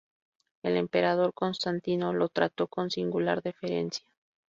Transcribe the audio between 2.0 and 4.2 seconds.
lo trató con singular deferencia.